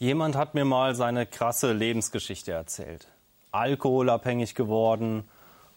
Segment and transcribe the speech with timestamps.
[0.00, 3.08] Jemand hat mir mal seine krasse Lebensgeschichte erzählt.
[3.50, 5.24] Alkoholabhängig geworden,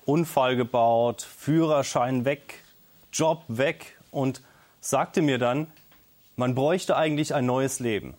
[0.05, 2.63] Unfall gebaut, Führerschein weg,
[3.11, 4.43] Job weg und
[4.79, 5.65] sagte mir dann,
[6.35, 8.13] man bräuchte eigentlich ein neues Leben.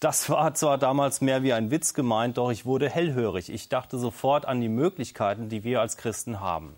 [0.00, 3.50] Das war zwar damals mehr wie ein Witz gemeint, doch ich wurde hellhörig.
[3.50, 6.74] Ich dachte sofort an die Möglichkeiten, die wir als Christen haben.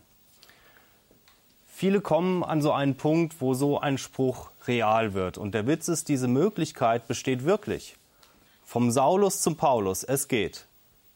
[1.69, 5.39] Viele kommen an so einen Punkt, wo so ein Spruch real wird.
[5.39, 7.97] Und der Witz ist, diese Möglichkeit besteht wirklich.
[8.71, 10.69] Vom Saulus zum Paulus, es geht.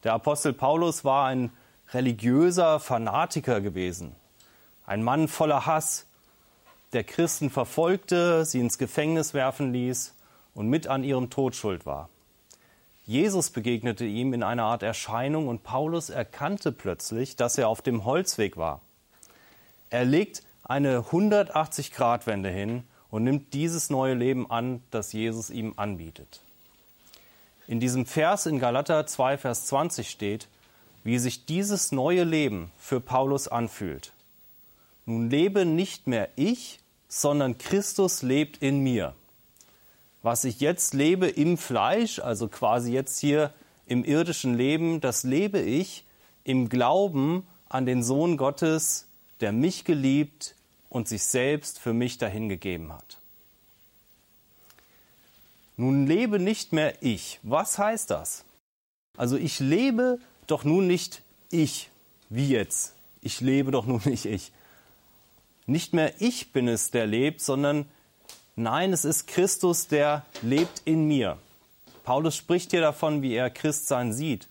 [0.03, 1.51] Der Apostel Paulus war ein
[1.93, 4.13] religiöser Fanatiker gewesen.
[4.85, 6.05] Ein Mann voller Hass,
[6.91, 10.13] der Christen verfolgte, sie ins Gefängnis werfen ließ
[10.53, 12.09] und mit an ihrem Tod schuld war.
[13.05, 18.03] Jesus begegnete ihm in einer Art Erscheinung und Paulus erkannte plötzlich, dass er auf dem
[18.03, 18.81] Holzweg war.
[19.89, 26.41] Er legt eine 180-Grad-Wende hin und nimmt dieses neue Leben an, das Jesus ihm anbietet.
[27.67, 30.47] In diesem Vers in Galater 2, Vers 20 steht,
[31.03, 34.11] wie sich dieses neue Leben für Paulus anfühlt.
[35.05, 39.15] Nun lebe nicht mehr ich, sondern Christus lebt in mir.
[40.21, 43.53] Was ich jetzt lebe im Fleisch, also quasi jetzt hier
[43.85, 46.05] im irdischen Leben, das lebe ich
[46.43, 49.07] im Glauben an den Sohn Gottes,
[49.41, 50.55] der mich geliebt
[50.89, 53.19] und sich selbst für mich dahingegeben hat.
[55.77, 57.39] Nun lebe nicht mehr ich.
[57.43, 58.45] Was heißt das?
[59.17, 61.89] Also ich lebe doch nun nicht ich,
[62.29, 62.95] wie jetzt.
[63.21, 64.51] Ich lebe doch nun nicht ich.
[65.65, 67.85] Nicht mehr ich bin es, der lebt, sondern
[68.55, 71.37] nein, es ist Christus, der lebt in mir.
[72.03, 74.47] Paulus spricht hier davon, wie er Christsein sieht.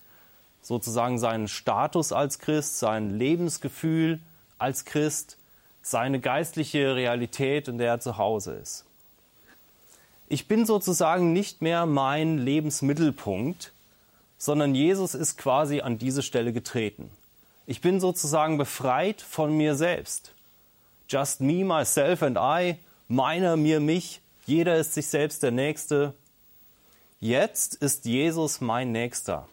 [0.60, 4.18] Sozusagen seinen Status als Christ, sein Lebensgefühl
[4.58, 5.36] als Christ,
[5.82, 8.84] seine geistliche Realität, in der er zu Hause ist.
[10.28, 13.72] Ich bin sozusagen nicht mehr mein Lebensmittelpunkt,
[14.38, 17.10] sondern Jesus ist quasi an diese Stelle getreten.
[17.66, 20.32] Ich bin sozusagen befreit von mir selbst.
[21.08, 22.76] Just me, myself and I,
[23.08, 26.14] meiner, mir, mich, jeder ist sich selbst der Nächste.
[27.20, 29.48] Jetzt ist Jesus mein Nächster.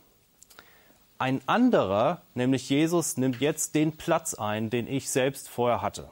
[1.20, 6.12] Ein anderer, nämlich Jesus, nimmt jetzt den Platz ein, den ich selbst vorher hatte.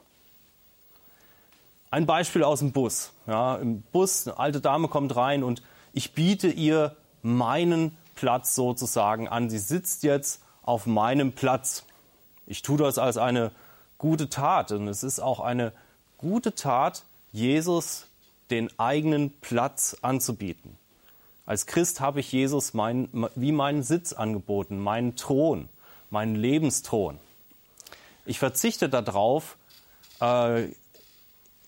[1.91, 3.13] Ein Beispiel aus dem Bus.
[3.25, 9.27] Ja, Im Bus, eine alte Dame kommt rein und ich biete ihr meinen Platz sozusagen
[9.27, 9.49] an.
[9.49, 11.85] Sie sitzt jetzt auf meinem Platz.
[12.45, 13.51] Ich tue das als eine
[13.97, 15.73] gute Tat und es ist auch eine
[16.17, 18.05] gute Tat, Jesus
[18.51, 20.77] den eigenen Platz anzubieten.
[21.47, 25.69] Als Christ habe ich Jesus mein, wie meinen Sitz angeboten, meinen Thron,
[26.11, 27.19] meinen Lebensthron.
[28.25, 29.57] Ich verzichte darauf,
[30.21, 30.67] äh,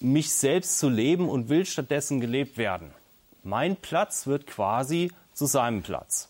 [0.01, 2.91] mich selbst zu leben und will stattdessen gelebt werden.
[3.43, 6.29] Mein Platz wird quasi zu seinem Platz.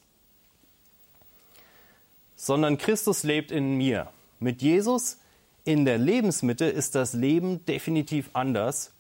[2.35, 4.07] Sondern Christus lebt in mir.
[4.39, 5.17] Mit Jesus
[5.63, 8.91] in der Lebensmitte ist das Leben definitiv anders,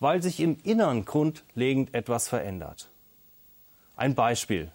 [0.00, 2.88] weil sich im Inneren grundlegend etwas verändert.
[3.96, 4.70] Ein Beispiel.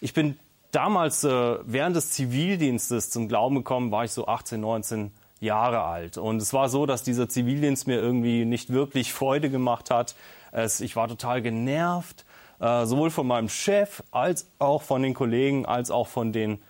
[0.00, 0.38] Ich bin
[0.70, 6.18] damals äh, während des Zivildienstes zum Glauben gekommen, war ich so 18, 19 Jahre alt.
[6.18, 10.14] Und es war so, dass dieser Zivildienst mir irgendwie nicht wirklich Freude gemacht hat.
[10.52, 12.24] Es, ich war total genervt,
[12.60, 16.60] äh, sowohl von meinem Chef als auch von den Kollegen, als auch von den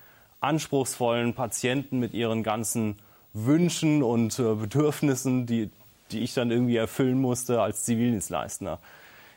[0.40, 2.98] anspruchsvollen Patienten mit ihren ganzen
[3.32, 5.70] Wünschen und äh, Bedürfnissen, die,
[6.10, 8.78] die ich dann irgendwie erfüllen musste als Zivildienstleister.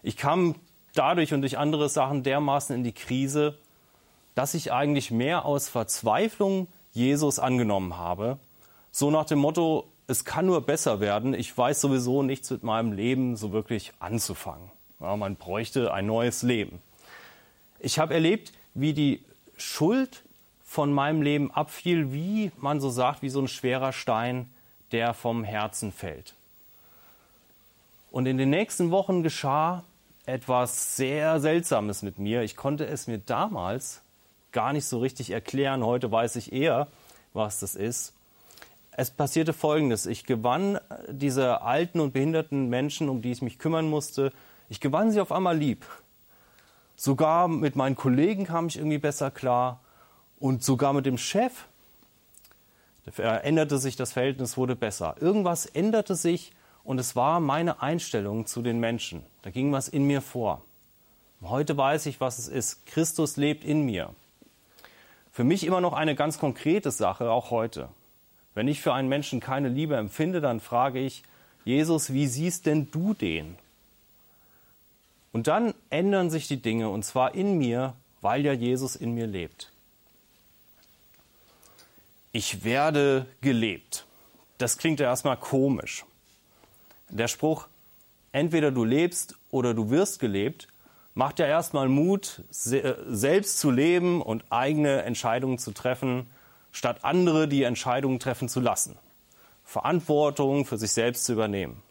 [0.04, 0.56] Ich kam
[0.94, 3.58] dadurch und durch andere Sachen dermaßen in die Krise,
[4.36, 8.40] dass ich eigentlich mehr aus Verzweiflung Jesus angenommen habe
[8.92, 12.94] so nach dem Motto, es kann nur besser werden, ich weiß sowieso nichts mit meinem
[12.94, 14.72] Leben so wirklich anzufangen.
[15.00, 16.82] Ja, man bräuchte ein neues Leben.
[17.80, 19.24] Ich habe erlebt, wie die
[19.58, 20.24] Schuld
[20.66, 24.50] von meinem Leben abfiel, wie man so sagt, wie so ein schwerer Stein,
[24.92, 26.34] der vom Herzen fällt.
[28.12, 29.84] Und in den nächsten Wochen geschah
[30.26, 32.42] etwas sehr Seltsames mit mir.
[32.42, 34.02] Ich konnte es mir damals
[34.52, 35.86] gar nicht so richtig erklären.
[35.86, 36.88] Heute weiß ich eher,
[37.34, 38.14] was das ist.
[39.00, 40.08] Es passierte Folgendes.
[40.08, 44.34] Ich gewann diese alten und behinderten Menschen, um die ich mich kümmern musste,
[44.70, 45.86] ich gewann sie auf einmal lieb.
[46.96, 49.82] Sogar mit meinen Kollegen kam ich irgendwie besser klar
[50.40, 51.68] und sogar mit dem Chef
[53.16, 55.16] änderte sich das Verhältnis, wurde besser.
[55.22, 56.54] Irgendwas änderte sich
[56.84, 59.22] und es war meine Einstellung zu den Menschen.
[59.44, 60.64] Da ging was in mir vor.
[61.44, 62.88] Heute weiß ich, was es ist.
[62.88, 64.10] Christus lebt in mir.
[65.32, 67.90] Für mich immer noch eine ganz konkrete Sache, auch heute.
[68.58, 71.22] Wenn ich für einen Menschen keine Liebe empfinde, dann frage ich,
[71.64, 73.56] Jesus, wie siehst denn du den?
[75.32, 79.28] Und dann ändern sich die Dinge, und zwar in mir, weil ja Jesus in mir
[79.28, 79.72] lebt.
[82.32, 84.08] Ich werde gelebt.
[84.58, 86.04] Das klingt ja erstmal komisch.
[87.10, 87.68] Der Spruch,
[88.32, 90.68] entweder du lebst oder du wirst gelebt,
[91.14, 96.26] macht ja erstmal Mut, selbst zu leben und eigene Entscheidungen zu treffen,
[96.78, 98.96] statt andere die Entscheidungen treffen zu lassen.
[99.66, 101.82] Verantwortung für sich selbst zu übernehmen.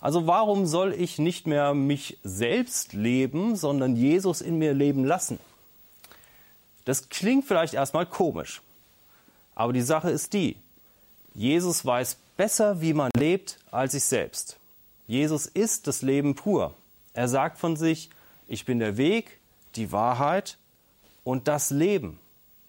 [0.00, 5.38] Also warum soll ich nicht mehr mich selbst leben, sondern Jesus in mir leben lassen?
[6.84, 8.62] Das klingt vielleicht erstmal komisch,
[9.54, 10.56] aber die Sache ist die,
[11.34, 14.58] Jesus weiß besser, wie man lebt, als ich selbst.
[15.08, 16.74] Jesus ist das Leben pur.
[17.14, 18.10] Er sagt von sich,
[18.48, 19.38] ich bin der Weg,
[19.74, 20.56] die Wahrheit
[21.24, 22.18] und das Leben.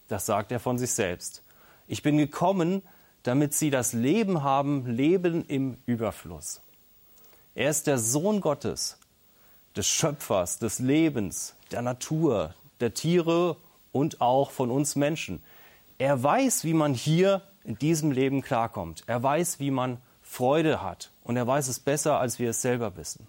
[0.08, 1.44] Das sagt er von sich selbst.
[1.88, 2.82] Ich bin gekommen,
[3.24, 6.62] damit sie das Leben haben, Leben im Überfluss.
[7.56, 8.98] Er ist der Sohn Gottes,
[9.76, 13.58] des Schöpfers, des Lebens, der Natur, der Tiere
[13.92, 15.42] und auch von uns Menschen.
[15.98, 19.04] Er weiß, wie man hier in diesem Leben klarkommt.
[19.08, 22.98] Er weiß, wie man Freude hat und er weiß es besser, als wir es selber
[22.98, 23.28] wissen.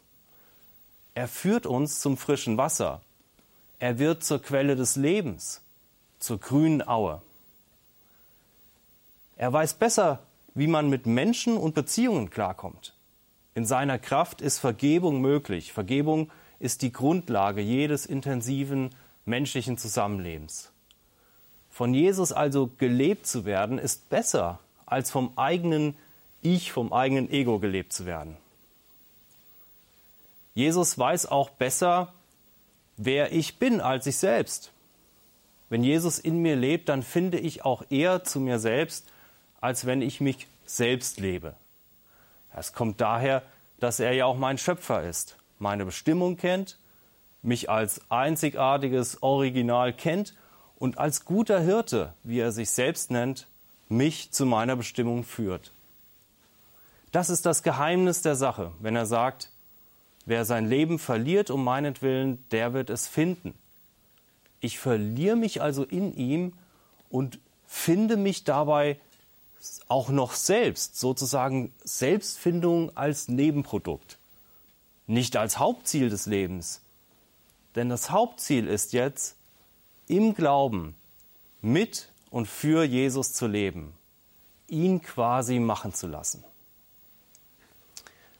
[1.15, 3.03] Er führt uns zum frischen Wasser.
[3.79, 5.63] Er wird zur Quelle des Lebens,
[6.25, 7.21] zur grünen Aue.
[9.37, 10.21] Er weiß besser,
[10.55, 12.95] wie man mit Menschen und Beziehungen klarkommt.
[13.55, 15.75] In seiner Kraft ist Vergebung möglich.
[15.75, 18.95] Vergebung ist die Grundlage jedes intensiven
[19.27, 20.73] menschlichen Zusammenlebens.
[21.69, 25.95] Von Jesus also gelebt zu werden, ist besser, als vom eigenen
[26.41, 28.39] Ich, vom eigenen Ego gelebt zu werden.
[30.55, 32.15] Jesus weiß auch besser,
[32.97, 34.74] wer ich bin als ich selbst.
[35.75, 39.09] Wenn Jesus in mir lebt, dann finde ich auch eher zu mir selbst,
[39.61, 41.55] als wenn ich mich selbst lebe.
[42.55, 43.43] Es kommt daher,
[43.81, 46.79] dass er ja auch mein Schöpfer ist, meine Bestimmung kennt,
[47.43, 50.37] mich als einzigartiges Original kennt
[50.79, 53.49] und als guter Hirte, wie er sich selbst nennt,
[53.89, 55.73] mich zu meiner Bestimmung führt.
[57.11, 59.51] Das ist das Geheimnis der Sache, wenn er sagt,
[60.25, 63.55] wer sein Leben verliert um meinetwillen, der wird es finden.
[64.65, 66.55] Ich verliere mich also in ihm
[67.11, 68.99] und finde mich dabei
[69.89, 74.17] auch noch selbst, sozusagen Selbstfindung als Nebenprodukt,
[75.07, 76.81] nicht als Hauptziel des Lebens.
[77.75, 79.37] Denn das Hauptziel ist jetzt,
[80.09, 80.95] im Glauben
[81.61, 83.93] mit und für Jesus zu leben,
[84.69, 86.43] ihn quasi machen zu lassen.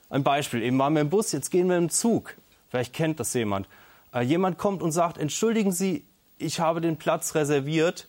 [0.09, 2.35] Ein Beispiel, eben waren wir im Bus, jetzt gehen wir im Zug.
[2.71, 3.69] Vielleicht kennt das jemand.
[4.11, 6.03] Äh, jemand kommt und sagt, entschuldigen Sie,
[6.37, 8.07] ich habe den Platz reserviert,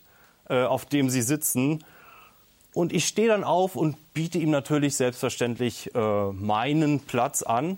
[0.49, 1.83] äh, auf dem Sie sitzen.
[2.73, 7.77] Und ich stehe dann auf und biete ihm natürlich selbstverständlich äh, meinen Platz an,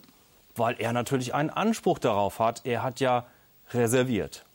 [0.55, 2.65] weil er natürlich einen Anspruch darauf hat.
[2.65, 3.25] Er hat ja
[3.71, 4.45] reserviert.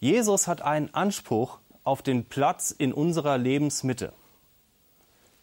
[0.00, 4.12] Jesus hat einen Anspruch auf den Platz in unserer Lebensmitte.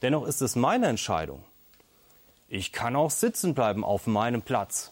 [0.02, 1.44] Dennoch ist es meine Entscheidung.
[2.48, 4.92] Ich kann auch sitzen bleiben auf meinem Platz.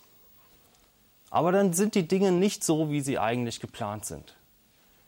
[1.30, 4.36] Aber dann sind die Dinge nicht so, wie sie eigentlich geplant sind.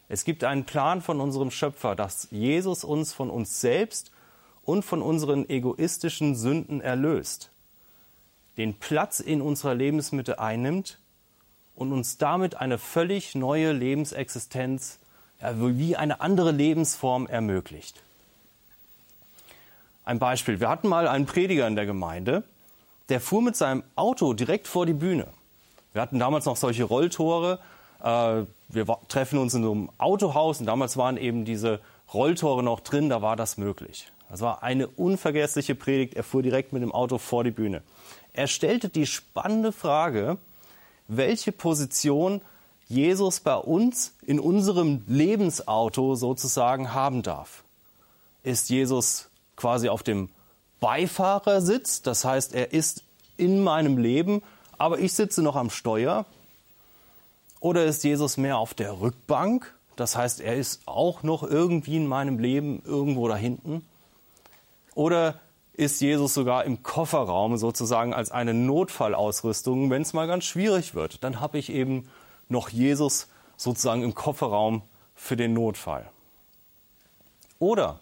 [0.07, 4.11] Es gibt einen Plan von unserem Schöpfer, dass Jesus uns von uns selbst
[4.63, 7.51] und von unseren egoistischen Sünden erlöst,
[8.57, 10.99] den Platz in unserer Lebensmitte einnimmt
[11.75, 14.99] und uns damit eine völlig neue Lebensexistenz,
[15.41, 18.01] ja, wie eine andere Lebensform ermöglicht.
[20.03, 20.59] Ein Beispiel.
[20.59, 22.43] Wir hatten mal einen Prediger in der Gemeinde,
[23.09, 25.27] der fuhr mit seinem Auto direkt vor die Bühne.
[25.93, 27.59] Wir hatten damals noch solche Rolltore.
[28.05, 31.79] Äh, wir treffen uns in so einem Autohaus und damals waren eben diese
[32.13, 34.11] Rolltore noch drin, da war das möglich.
[34.29, 36.13] Das war eine unvergessliche Predigt.
[36.13, 37.81] Er fuhr direkt mit dem Auto vor die Bühne.
[38.33, 40.37] Er stellte die spannende Frage,
[41.07, 42.41] welche Position
[42.87, 47.63] Jesus bei uns in unserem Lebensauto sozusagen haben darf.
[48.43, 50.29] Ist Jesus quasi auf dem
[50.79, 53.03] Beifahrersitz, das heißt, er ist
[53.37, 54.43] in meinem Leben,
[54.77, 56.25] aber ich sitze noch am Steuer?
[57.65, 62.05] Oder ist Jesus mehr auf der Rückbank, das heißt, er ist auch noch irgendwie in
[62.05, 63.83] meinem Leben irgendwo da hinten?
[64.93, 65.39] Oder
[65.73, 71.23] ist Jesus sogar im Kofferraum sozusagen als eine Notfallausrüstung, wenn es mal ganz schwierig wird.
[71.23, 72.07] Dann habe ich eben
[72.49, 74.83] noch Jesus sozusagen im Kofferraum
[75.15, 76.07] für den Notfall.
[77.57, 77.99] Oder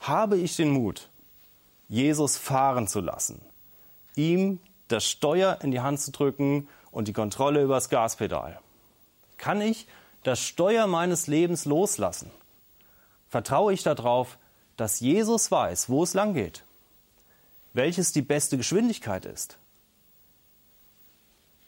[0.00, 1.10] habe ich den Mut,
[1.90, 3.42] Jesus fahren zu lassen,
[4.16, 8.58] ihm das Steuer in die Hand zu drücken und die Kontrolle übers Gaspedal?
[9.38, 9.86] Kann ich
[10.22, 12.30] das Steuer meines Lebens loslassen?
[13.28, 14.38] Vertraue ich darauf,
[14.76, 16.62] dass Jesus weiß, wo es lang geht?
[17.78, 19.56] welches die beste Geschwindigkeit ist?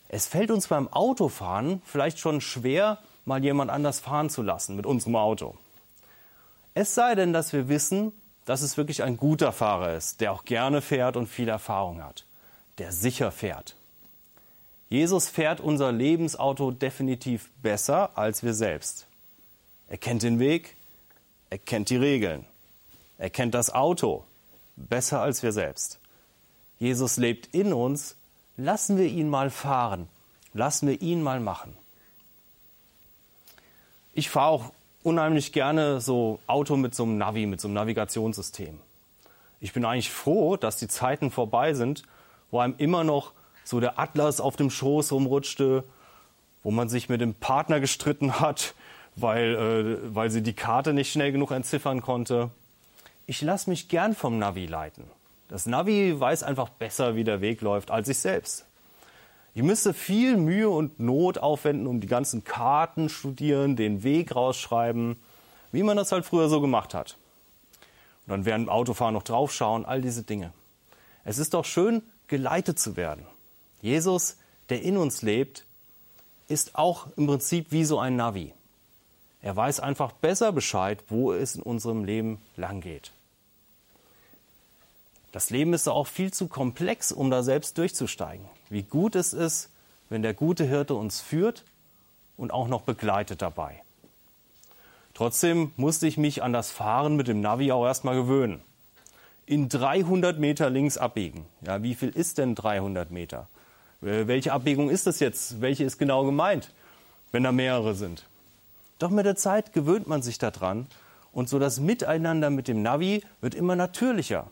[0.09, 4.87] Es fällt uns beim Autofahren vielleicht schon schwer, mal jemand anders fahren zu lassen mit
[4.87, 5.55] unserem Auto.
[6.75, 8.13] Es sei denn, dass wir wissen,
[8.45, 12.25] dass es wirklich ein guter Fahrer ist, der auch gerne fährt und viel Erfahrung hat,
[12.79, 13.77] der sicher fährt.
[14.91, 19.07] Jesus fährt unser Lebensauto definitiv besser als wir selbst.
[19.89, 20.77] Er kennt den Weg,
[21.49, 22.45] er kennt die Regeln,
[23.17, 24.25] er kennt das Auto
[24.77, 26.01] besser als wir selbst.
[26.79, 28.17] Jesus lebt in uns,
[28.57, 30.09] lassen wir ihn mal fahren,
[30.55, 31.77] lassen wir ihn mal machen.
[34.13, 34.73] Ich fahre auch
[35.05, 38.81] unheimlich gerne so Auto mit so einem Navi, mit so einem Navigationssystem.
[39.61, 42.03] Ich bin eigentlich froh, dass die Zeiten vorbei sind,
[42.51, 43.33] wo einem immer noch
[43.71, 45.85] so der Atlas auf dem Schoß rumrutschte,
[46.63, 48.75] wo man sich mit dem Partner gestritten hat,
[49.17, 52.51] weil, äh, weil sie die Karte nicht schnell genug entziffern konnte.
[53.27, 55.05] Ich lasse mich gern vom Navi leiten.
[55.49, 58.67] Das Navi weiß einfach besser, wie der Weg läuft, als ich selbst.
[59.55, 65.17] Ich müsste viel Mühe und Not aufwenden, um die ganzen Karten studieren, den Weg rausschreiben,
[65.73, 67.17] wie man das halt früher so gemacht hat.
[68.27, 70.53] Und dann während dem Autofahren noch draufschauen, all diese Dinge.
[71.25, 73.27] Es ist doch schön, geleitet zu werden.
[73.83, 74.37] Jesus,
[74.69, 75.65] der in uns lebt,
[76.49, 78.53] ist auch im Prinzip wie so ein Navi.
[79.43, 83.13] Er weiß einfach besser Bescheid, wo es in unserem Leben lang geht.
[85.33, 88.45] Das Leben ist auch viel zu komplex, um da selbst durchzusteigen.
[88.69, 89.71] Wie gut es ist,
[90.09, 91.65] wenn der gute Hirte uns führt
[92.37, 93.81] und auch noch begleitet dabei.
[95.15, 98.61] Trotzdem musste ich mich an das Fahren mit dem Navi auch erstmal gewöhnen.
[99.47, 101.47] In 300 Meter links abbiegen.
[101.61, 103.49] Ja, wie viel ist denn 300 Meter?
[104.03, 105.61] Äh, welche Abbiegung ist das jetzt?
[105.61, 106.73] Welche ist genau gemeint,
[107.33, 108.27] wenn da mehrere sind?
[108.99, 110.87] Doch mit der Zeit gewöhnt man sich daran
[111.33, 114.51] und so das Miteinander mit dem Navi wird immer natürlicher.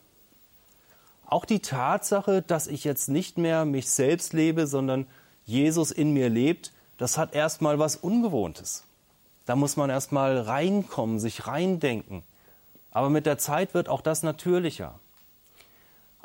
[1.26, 5.06] Auch die Tatsache, dass ich jetzt nicht mehr mich selbst lebe, sondern
[5.44, 8.84] Jesus in mir lebt, das hat erstmal was Ungewohntes.
[9.44, 12.22] Da muss man erstmal reinkommen, sich reindenken.
[12.90, 14.98] Aber mit der Zeit wird auch das natürlicher.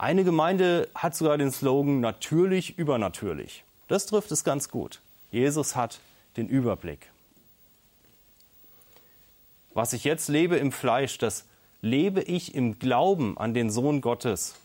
[0.04, 3.64] Eine Gemeinde hat sogar den Slogan natürlich übernatürlich.
[3.88, 5.00] Das trifft es ganz gut.
[5.32, 6.02] Jesus hat
[6.36, 7.10] den Überblick.
[9.74, 11.46] Was ich jetzt lebe im Fleisch, das
[11.80, 14.56] lebe ich im Glauben an den Sohn Gottes,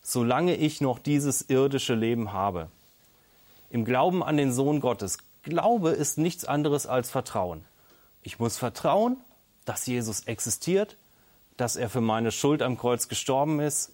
[0.00, 2.68] solange ich noch dieses irdische Leben habe.
[3.68, 5.18] Im Glauben an den Sohn Gottes.
[5.42, 7.64] Glaube ist nichts anderes als Vertrauen.
[8.22, 9.16] Ich muss vertrauen,
[9.64, 10.96] dass Jesus existiert,
[11.56, 13.90] dass er für meine Schuld am Kreuz gestorben ist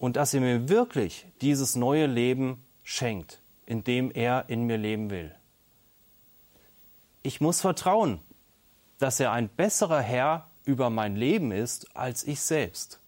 [0.00, 5.10] und dass er mir wirklich dieses neue Leben schenkt, in dem er in mir leben
[5.10, 5.32] will.
[7.22, 8.18] Ich muss vertrauen,
[8.98, 12.98] dass er ein besserer Herr über mein Leben ist als ich selbst.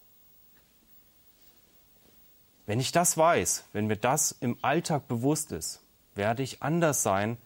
[2.67, 5.81] Wenn ich das weiß, wenn mir das im Alltag bewusst ist,
[6.13, 7.37] werde ich anders sein,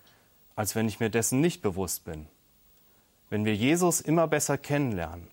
[0.58, 2.28] als wenn ich mir dessen nicht bewusst bin.
[3.30, 5.30] Wenn wir Jesus immer besser kennenlernen,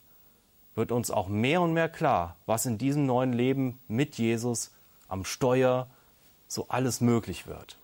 [0.75, 4.73] wird uns auch mehr und mehr klar, was in diesem neuen Leben mit Jesus
[5.09, 5.87] am Steuer
[6.49, 7.77] so alles möglich wird.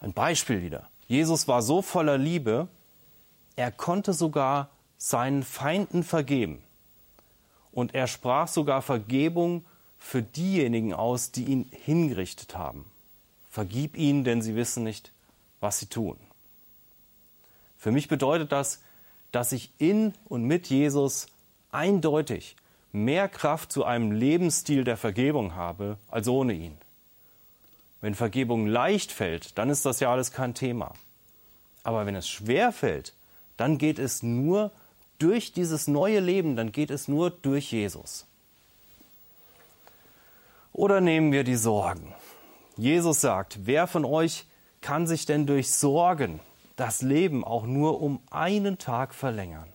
[0.00, 0.88] Ein Beispiel wieder.
[1.06, 2.68] Jesus war so voller Liebe,
[3.56, 6.62] er konnte sogar seinen Feinden vergeben.
[7.72, 9.64] Und er sprach sogar Vergebung
[9.98, 12.86] für diejenigen aus, die ihn hingerichtet haben.
[13.50, 15.12] Vergib ihnen, denn sie wissen nicht,
[15.60, 16.16] was sie tun.
[17.76, 18.80] Für mich bedeutet das,
[19.32, 21.26] dass ich in und mit Jesus
[21.72, 22.56] eindeutig
[22.92, 26.76] mehr Kraft zu einem Lebensstil der Vergebung habe als ohne ihn.
[28.00, 30.92] Wenn Vergebung leicht fällt, dann ist das ja alles kein Thema.
[31.82, 33.14] Aber wenn es schwer fällt,
[33.56, 34.70] dann geht es nur
[35.18, 38.26] durch dieses neue Leben, dann geht es nur durch Jesus.
[40.72, 42.14] Oder nehmen wir die Sorgen.
[42.76, 44.46] Jesus sagt, wer von euch
[44.80, 46.40] kann sich denn durch Sorgen
[46.80, 49.68] das Leben auch nur um einen Tag verlängern?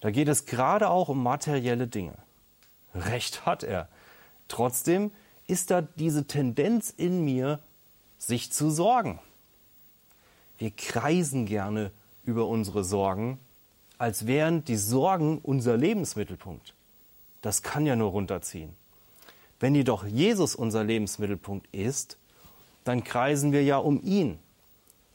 [0.00, 2.14] Da geht es gerade auch um materielle Dinge.
[2.94, 3.88] Recht hat er.
[4.48, 5.10] Trotzdem
[5.46, 7.60] ist da diese Tendenz in mir,
[8.18, 9.20] sich zu sorgen.
[10.58, 11.90] Wir kreisen gerne
[12.24, 13.38] über unsere Sorgen
[13.98, 16.74] als wären die Sorgen unser Lebensmittelpunkt.
[17.40, 18.74] Das kann ja nur runterziehen.
[19.58, 22.18] Wenn jedoch Jesus unser Lebensmittelpunkt ist,
[22.84, 24.38] dann kreisen wir ja um ihn.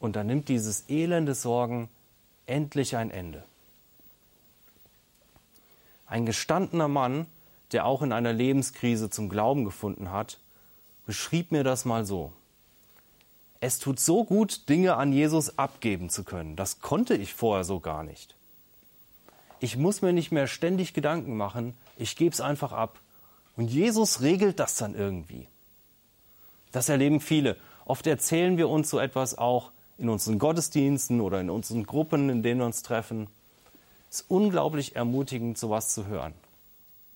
[0.02, 1.88] Und dann nimmt dieses elende Sorgen
[2.48, 3.44] endlich ein Ende.
[6.08, 7.28] Ein gestandener Mann,
[7.72, 10.40] der auch in einer Lebenskrise zum Glauben gefunden hat,
[11.06, 12.34] beschrieb mir das mal so.
[13.60, 16.56] Es tut so gut, Dinge an Jesus abgeben zu können.
[16.56, 18.36] Das konnte ich vorher so gar nicht.
[19.60, 21.78] Ich muss mir nicht mehr ständig Gedanken machen.
[21.96, 22.98] Ich gebe es einfach ab.
[23.56, 25.48] Und Jesus regelt das dann irgendwie.
[26.72, 27.56] Das erleben viele.
[27.86, 32.42] Oft erzählen wir uns so etwas auch in unseren Gottesdiensten oder in unseren Gruppen, in
[32.42, 33.28] denen wir uns treffen.
[34.10, 36.34] Es ist unglaublich ermutigend, sowas zu hören.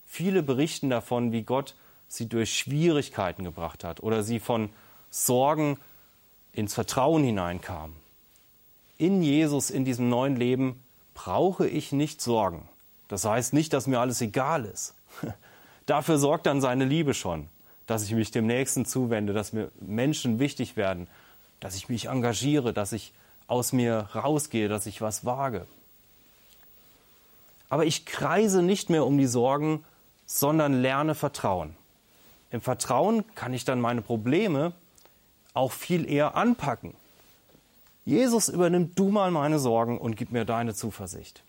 [0.06, 1.74] Viele berichten davon, wie Gott
[2.08, 4.70] sie durch Schwierigkeiten gebracht hat oder sie von
[5.10, 5.78] Sorgen
[6.54, 7.94] ins Vertrauen hineinkam.
[9.00, 10.80] In Jesus, in diesem neuen Leben,
[11.16, 12.70] brauche ich nicht Sorgen.
[13.08, 14.94] Das heißt nicht, dass mir alles egal ist.
[15.88, 17.50] Dafür sorgt dann seine Liebe schon,
[17.88, 21.08] dass ich mich dem Nächsten zuwende, dass mir Menschen wichtig werden,
[21.66, 23.12] dass ich mich engagiere, dass ich
[23.48, 25.66] aus mir rausgehe, dass ich was wage.
[27.70, 29.84] Aber ich kreise nicht mehr um die Sorgen,
[30.28, 31.76] sondern lerne Vertrauen.
[32.52, 34.74] Im Vertrauen kann ich dann meine Probleme
[35.56, 36.94] auch viel eher anpacken.
[38.06, 41.42] Jesus, übernimm du mal meine Sorgen und gib mir deine Zuversicht.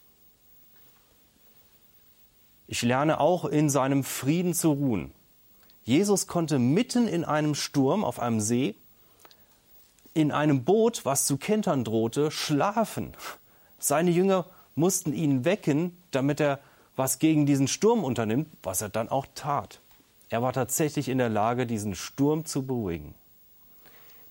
[2.68, 5.12] Ich lerne auch in seinem Frieden zu ruhen.
[5.84, 8.76] Jesus konnte mitten in einem Sturm auf einem See,
[10.16, 13.12] in einem Boot, was zu kentern drohte, schlafen.
[13.78, 16.58] Seine Jünger mussten ihn wecken, damit er
[16.96, 19.80] was gegen diesen Sturm unternimmt, was er dann auch tat.
[20.30, 23.14] Er war tatsächlich in der Lage, diesen Sturm zu beruhigen.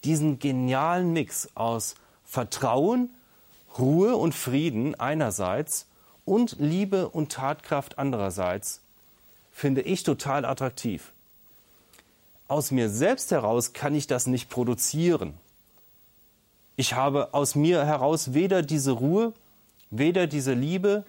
[0.04, 1.94] Diesen genialen Mix aus
[2.26, 3.12] Vertrauen,
[3.78, 5.86] Ruhe und Frieden einerseits
[6.26, 8.82] und Liebe und Tatkraft andererseits
[9.54, 11.12] finde ich total attraktiv.
[12.48, 15.36] Aus mir selbst heraus kann ich das nicht produzieren.
[16.76, 19.34] Ich habe aus mir heraus weder diese Ruhe,
[19.90, 21.06] weder diese Liebe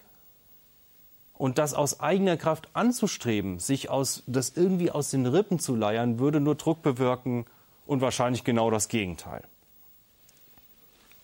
[1.34, 6.18] und das aus eigener Kraft anzustreben, sich aus, das irgendwie aus den Rippen zu leiern,
[6.18, 7.46] würde nur Druck bewirken
[7.86, 9.42] und wahrscheinlich genau das Gegenteil.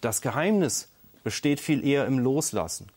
[0.00, 0.88] Das Geheimnis
[1.22, 2.88] besteht viel eher im Loslassen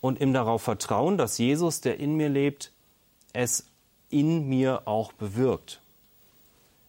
[0.00, 2.70] und im darauf Vertrauen, dass Jesus, der in mir lebt,
[3.32, 3.66] es
[4.08, 5.80] in mir auch bewirkt.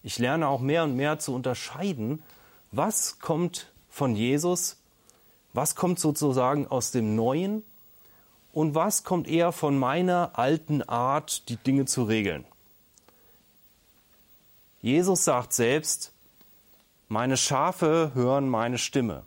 [0.04, 2.24] Ich lerne auch mehr und mehr zu unterscheiden,
[2.72, 4.78] was kommt von Jesus,
[5.54, 7.64] was kommt sozusagen aus dem Neuen
[8.54, 12.46] und was kommt eher von meiner alten Art, die Dinge zu regeln.
[14.82, 16.12] Jesus sagt selbst,
[17.08, 19.24] meine Schafe hören meine Stimme.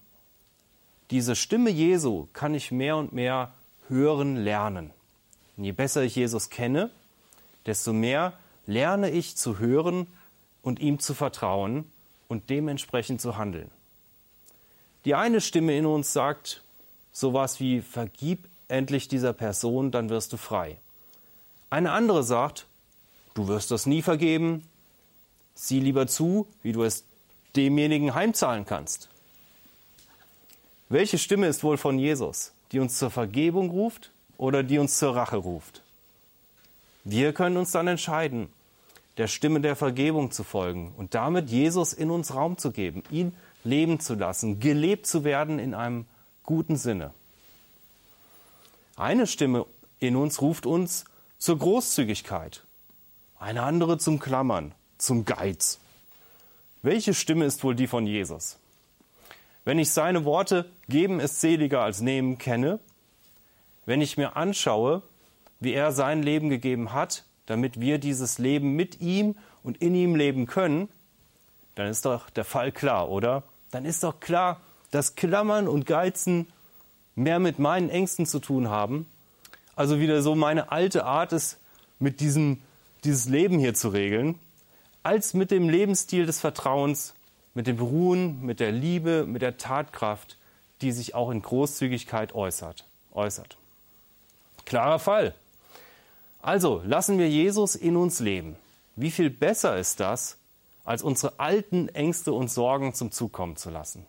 [1.10, 3.52] Diese Stimme Jesu kann ich mehr und mehr
[3.88, 4.90] hören lernen.
[5.56, 6.90] Und je besser ich Jesus kenne,
[7.66, 8.32] desto mehr
[8.66, 10.06] lerne ich zu hören
[10.62, 11.84] und ihm zu vertrauen
[12.28, 13.70] und dementsprechend zu handeln.
[15.04, 16.62] Die eine Stimme in uns sagt
[17.12, 20.78] sowas wie vergib endlich dieser Person, dann wirst du frei.
[21.70, 22.66] Eine andere sagt,
[23.34, 24.66] du wirst das nie vergeben,
[25.54, 27.04] sieh lieber zu, wie du es
[27.56, 29.08] demjenigen heimzahlen kannst.
[30.88, 35.14] Welche Stimme ist wohl von Jesus, die uns zur Vergebung ruft oder die uns zur
[35.14, 35.82] Rache ruft?
[37.04, 38.48] Wir können uns dann entscheiden,
[39.16, 43.34] der Stimme der Vergebung zu folgen und damit Jesus in uns Raum zu geben, ihn
[43.62, 46.06] leben zu lassen, gelebt zu werden in einem
[46.42, 47.12] guten Sinne.
[48.96, 49.66] Eine Stimme
[49.98, 51.04] in uns ruft uns
[51.38, 52.62] zur Großzügigkeit,
[53.38, 55.78] eine andere zum Klammern, zum Geiz.
[56.82, 58.58] Welche Stimme ist wohl die von Jesus?
[59.64, 62.78] Wenn ich seine Worte geben ist seliger als nehmen kenne,
[63.86, 65.02] wenn ich mir anschaue,
[65.60, 70.14] wie er sein Leben gegeben hat, damit wir dieses Leben mit ihm und in ihm
[70.14, 70.88] leben können,
[71.74, 73.42] dann ist doch der Fall klar, oder?
[73.70, 76.46] Dann ist doch klar, dass Klammern und Geizen
[77.16, 79.06] mehr mit meinen Ängsten zu tun haben,
[79.76, 81.58] also wieder so meine alte Art ist,
[81.98, 82.60] mit diesem
[83.04, 84.38] dieses Leben hier zu regeln,
[85.02, 87.14] als mit dem Lebensstil des Vertrauens,
[87.52, 90.38] mit dem Ruhen, mit der Liebe, mit der Tatkraft,
[90.80, 92.84] die sich auch in Großzügigkeit äußert.
[93.12, 93.56] äußert.
[94.64, 95.34] Klarer Fall.
[96.44, 98.56] Also lassen wir Jesus in uns leben.
[98.96, 100.36] Wie viel besser ist das,
[100.84, 104.04] als unsere alten Ängste und Sorgen zum Zug kommen zu lassen?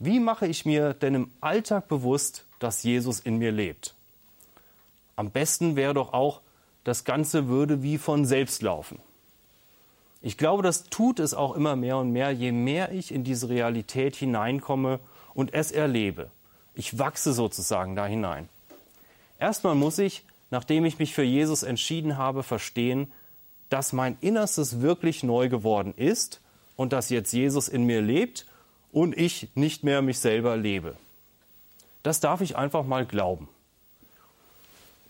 [0.00, 3.94] Wie mache ich mir denn im Alltag bewusst, dass Jesus in mir lebt?
[5.14, 6.40] Am besten wäre doch auch,
[6.82, 8.98] das Ganze würde wie von selbst laufen.
[10.20, 13.48] Ich glaube, das tut es auch immer mehr und mehr, je mehr ich in diese
[13.48, 14.98] Realität hineinkomme
[15.32, 16.28] und es erlebe.
[16.74, 18.48] Ich wachse sozusagen da hinein.
[19.40, 23.10] Erstmal muss ich, nachdem ich mich für Jesus entschieden habe, verstehen,
[23.70, 26.40] dass mein Innerstes wirklich neu geworden ist
[26.76, 28.46] und dass jetzt Jesus in mir lebt
[28.92, 30.96] und ich nicht mehr mich selber lebe.
[32.02, 33.48] Das darf ich einfach mal glauben.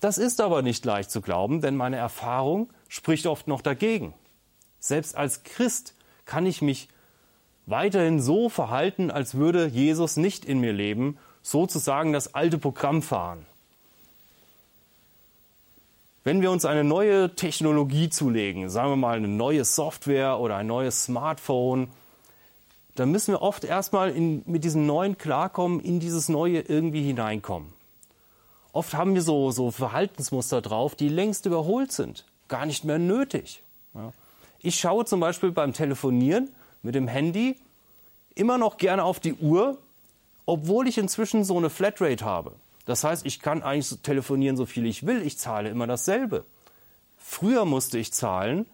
[0.00, 4.14] Das ist aber nicht leicht zu glauben, denn meine Erfahrung spricht oft noch dagegen.
[4.78, 6.88] Selbst als Christ kann ich mich
[7.66, 13.44] weiterhin so verhalten, als würde Jesus nicht in mir leben, sozusagen das alte Programm fahren.
[16.22, 20.66] Wenn wir uns eine neue Technologie zulegen, sagen wir mal eine neue Software oder ein
[20.66, 21.88] neues Smartphone,
[22.94, 27.72] dann müssen wir oft erstmal in, mit diesem Neuen klarkommen, in dieses Neue irgendwie hineinkommen.
[28.72, 33.62] Oft haben wir so, so Verhaltensmuster drauf, die längst überholt sind, gar nicht mehr nötig.
[33.94, 34.12] Ja.
[34.60, 36.50] Ich schaue zum Beispiel beim Telefonieren
[36.82, 37.56] mit dem Handy
[38.34, 39.78] immer noch gerne auf die Uhr,
[40.44, 42.52] obwohl ich inzwischen so eine Flatrate habe.
[42.86, 45.22] Das heißt, ich kann eigentlich telefonieren, so viel ich will.
[45.22, 46.44] Ich zahle immer dasselbe.
[47.18, 48.66] Früher musste ich zahlen.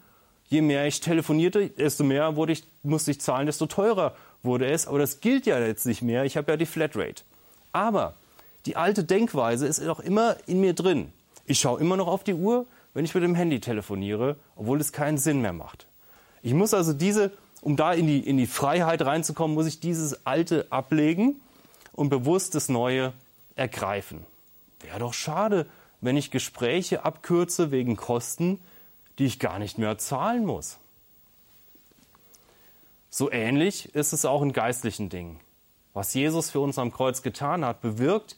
[0.49, 4.87] Je mehr ich telefonierte, desto mehr wurde ich, musste ich zahlen, desto teurer wurde es.
[4.87, 6.23] Aber das gilt ja jetzt nicht mehr.
[6.23, 7.23] Ich habe ja die Flatrate.
[7.73, 8.13] Aber
[8.65, 11.11] die alte Denkweise ist auch immer in mir drin.
[11.45, 14.91] Ich schaue immer noch auf die Uhr, wenn ich mit dem Handy telefoniere, obwohl es
[14.91, 15.85] keinen Sinn mehr macht.
[16.41, 20.25] Ich muss also diese, um da in die, in die Freiheit reinzukommen, muss ich dieses
[20.25, 21.39] Alte ablegen
[21.93, 23.13] und bewusst das Neue
[23.57, 24.25] ergreifen.
[24.79, 25.67] Wäre doch schade,
[26.01, 28.61] wenn ich Gespräche abkürze wegen Kosten,
[29.17, 30.77] die ich gar nicht mehr zahlen muss.
[33.09, 35.39] So ähnlich ist es auch in geistlichen Dingen.
[35.93, 38.37] Was Jesus für uns am Kreuz getan hat, bewirkt,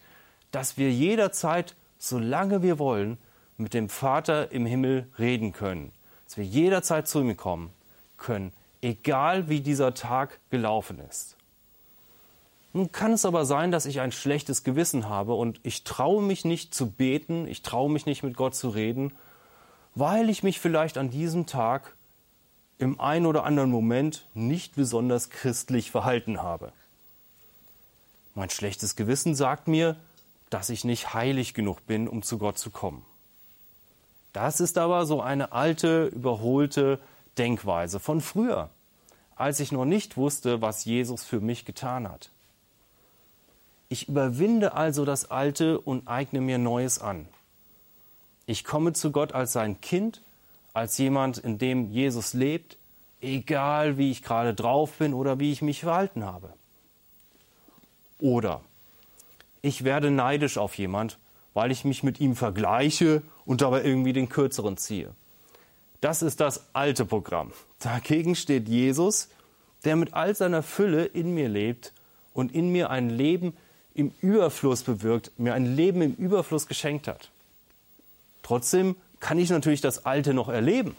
[0.51, 3.17] dass wir jederzeit, solange wir wollen,
[3.57, 5.91] mit dem Vater im Himmel reden können.
[6.25, 7.71] Dass wir jederzeit zu ihm kommen
[8.17, 11.35] können, egal wie dieser Tag gelaufen ist.
[12.71, 16.45] Nun kann es aber sein, dass ich ein schlechtes Gewissen habe und ich traue mich
[16.45, 19.13] nicht zu beten, ich traue mich nicht mit Gott zu reden,
[19.95, 21.95] weil ich mich vielleicht an diesem Tag
[22.77, 26.71] im einen oder anderen Moment nicht besonders christlich verhalten habe.
[28.35, 29.97] Mein schlechtes Gewissen sagt mir,
[30.49, 33.05] dass ich nicht heilig genug bin, um zu Gott zu kommen.
[34.31, 36.99] Das ist aber so eine alte, überholte
[37.37, 38.69] Denkweise von früher,
[39.35, 42.31] als ich noch nicht wusste, was Jesus für mich getan hat.
[43.89, 47.27] Ich überwinde also das Alte und eigne mir Neues an.
[48.45, 50.21] Ich komme zu Gott als sein Kind,
[50.73, 52.77] als jemand, in dem Jesus lebt,
[53.19, 56.53] egal wie ich gerade drauf bin oder wie ich mich verhalten habe.
[58.19, 58.61] Oder
[59.63, 61.17] ich werde neidisch auf jemand,
[61.55, 65.13] weil ich mich mit ihm vergleiche und dabei irgendwie den kürzeren ziehe.
[65.99, 67.51] Das ist das alte Programm.
[67.79, 69.29] Dagegen steht Jesus,
[69.83, 71.91] der mit all seiner Fülle in mir lebt
[72.33, 73.53] und in mir ein Leben
[73.99, 77.29] im Überfluss bewirkt, mir ein Leben im Überfluss geschenkt hat.
[78.41, 80.95] Trotzdem kann ich natürlich das Alte noch erleben.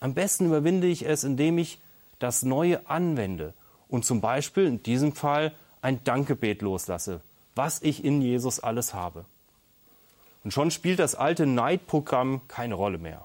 [0.00, 1.80] Am besten überwinde ich es, indem ich
[2.18, 3.52] das Neue anwende
[3.88, 7.20] und zum Beispiel in diesem Fall ein Dankgebet loslasse,
[7.54, 9.24] was ich in Jesus alles habe.
[10.44, 13.24] Und schon spielt das alte Neidprogramm keine Rolle mehr.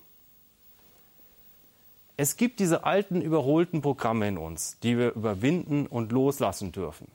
[2.18, 7.08] Es gibt diese alten, überholten Programme in uns, die wir überwinden und loslassen dürfen.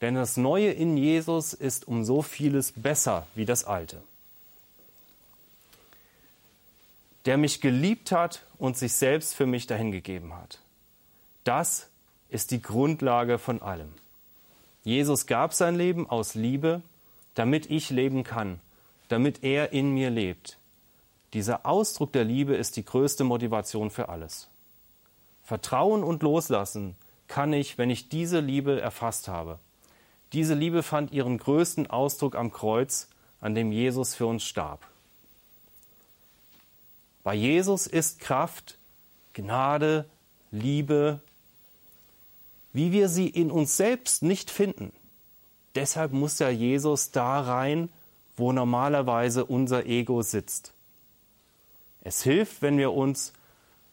[0.00, 4.02] Denn das Neue in Jesus ist um so vieles besser wie das Alte.
[7.24, 10.60] Der mich geliebt hat und sich selbst für mich dahingegeben hat.
[11.44, 11.88] Das
[12.28, 13.92] ist die Grundlage von allem.
[14.84, 16.82] Jesus gab sein Leben aus Liebe,
[17.34, 18.60] damit ich leben kann,
[19.08, 20.58] damit er in mir lebt.
[21.32, 24.48] Dieser Ausdruck der Liebe ist die größte Motivation für alles.
[25.42, 26.96] Vertrauen und Loslassen
[27.28, 29.58] kann ich, wenn ich diese Liebe erfasst habe.
[30.36, 33.08] Diese Liebe fand ihren größten Ausdruck am Kreuz,
[33.40, 34.86] an dem Jesus für uns starb.
[37.24, 38.76] Bei Jesus ist Kraft,
[39.32, 40.04] Gnade,
[40.50, 41.22] Liebe,
[42.74, 44.92] wie wir sie in uns selbst nicht finden.
[45.74, 47.88] Deshalb muss ja Jesus da rein,
[48.36, 50.74] wo normalerweise unser Ego sitzt.
[52.02, 53.32] Es hilft, wenn wir uns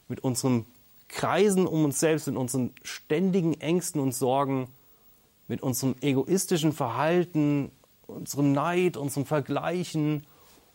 [0.08, 0.66] mit unseren
[1.08, 4.68] Kreisen um uns selbst, mit unseren ständigen Ängsten und Sorgen
[5.48, 7.70] mit unserem egoistischen Verhalten,
[8.06, 10.26] unserem Neid, unserem Vergleichen,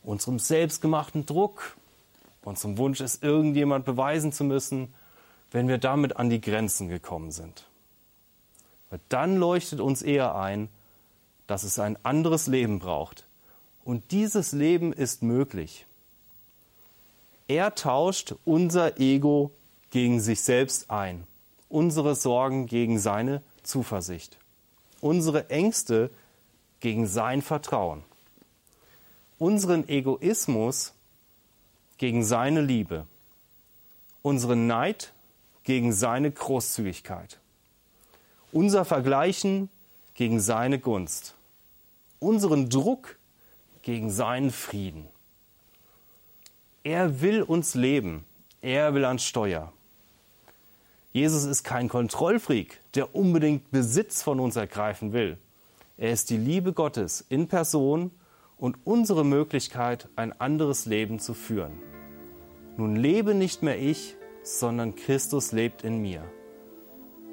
[0.04, 1.76] unserem selbstgemachten Druck,
[2.44, 4.94] unserem Wunsch, es irgendjemand beweisen zu müssen,
[5.52, 7.66] wenn wir damit an die Grenzen gekommen sind.
[8.90, 10.70] Weil dann leuchtet uns eher ein,
[11.48, 13.26] dass es ein anderes Leben braucht.
[13.84, 15.86] Und dieses Leben ist möglich.
[17.48, 19.52] Er tauscht unser Ego
[19.90, 21.26] gegen sich selbst ein,
[21.68, 24.39] unsere Sorgen gegen seine Zuversicht
[25.02, 26.10] unsere Ängste
[26.80, 28.04] gegen sein Vertrauen,
[29.38, 30.94] unseren Egoismus
[31.98, 33.06] gegen seine Liebe,
[34.22, 35.14] unseren Neid
[35.64, 37.40] gegen seine Großzügigkeit,
[38.52, 39.70] unser Vergleichen
[40.14, 41.36] gegen seine Gunst,
[42.20, 43.18] unseren Druck
[43.82, 45.08] gegen seinen Frieden.
[46.84, 48.26] Er will uns leben,
[48.62, 49.72] er will ans Steuer.
[51.12, 55.38] Jesus ist kein Kontrollfreak, der unbedingt Besitz von uns ergreifen will.
[55.98, 58.12] Er ist die Liebe Gottes in Person
[58.58, 61.80] und unsere Möglichkeit, ein anderes Leben zu führen.
[62.78, 66.24] Nun lebe nicht mehr ich, sondern Christus lebt in mir.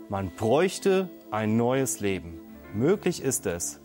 [0.09, 2.41] Man bräuchte ein neues Leben.
[2.75, 3.81] Möglich ist es.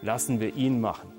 [0.00, 1.11] Lassen wir ihn machen.